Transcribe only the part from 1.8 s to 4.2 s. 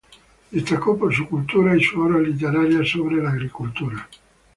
sus obras literarias sobre la agricultura.